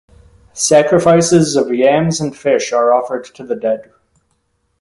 Sacrifices 0.55 1.55
of 1.55 1.71
yams 1.71 2.19
and 2.19 2.35
fish 2.35 2.73
are 2.73 2.91
offered 2.91 3.23
to 3.35 3.43
the 3.43 3.55
dead. 3.55 3.91